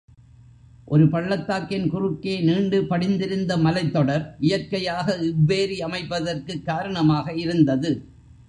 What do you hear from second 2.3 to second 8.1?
நீண்டு படிந்திருந்த மலைத் தொடர், இயற்கையாக இவ்வேரி அமைவதற்குக் காரணமாக இருந்தது.